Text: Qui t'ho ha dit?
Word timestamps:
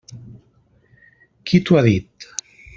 Qui 1.51 1.61
t'ho 1.69 1.79
ha 1.83 1.87
dit? 1.91 2.29